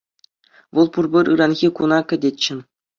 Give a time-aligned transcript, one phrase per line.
[0.73, 2.55] Вӑл пурпӗр ыранхи куна кӗтетчӗ.